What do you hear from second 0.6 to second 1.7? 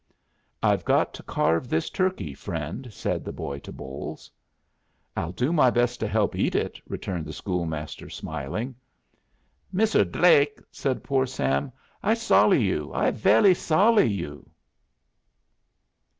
"I've got to carve